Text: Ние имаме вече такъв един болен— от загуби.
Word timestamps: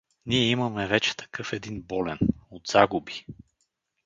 Ние 0.25 0.49
имаме 0.49 0.87
вече 0.87 1.17
такъв 1.17 1.53
един 1.53 1.81
болен— 1.81 2.19
от 2.51 2.67
загуби. 2.67 3.25